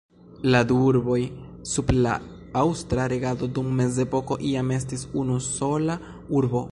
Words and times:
La 0.53 0.59
du 0.69 0.75
urboj 0.91 1.17
sub 1.73 1.91
la 2.05 2.15
aŭstra 2.63 3.05
regado 3.15 3.51
dum 3.59 3.69
mezepoko 3.81 4.39
iam 4.53 4.75
estis 4.79 5.07
unu 5.25 5.41
sola 5.53 6.03
urbo. 6.41 6.67